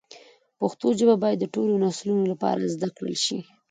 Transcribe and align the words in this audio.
پښتو 0.59 0.87
ژبه 0.99 1.15
باید 1.23 1.39
د 1.41 1.45
ټولو 1.53 1.73
نسلونو 1.85 2.23
لپاره 2.31 2.71
زده 2.75 2.89
کړل 2.95 3.15
شي. 3.25 3.37